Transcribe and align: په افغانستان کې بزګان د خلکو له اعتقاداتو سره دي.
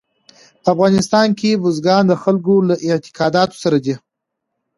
په 0.63 0.67
افغانستان 0.73 1.27
کې 1.39 1.61
بزګان 1.63 2.03
د 2.07 2.13
خلکو 2.23 2.55
له 2.69 2.75
اعتقاداتو 2.87 3.55
سره 3.63 3.77
دي. 3.85 3.95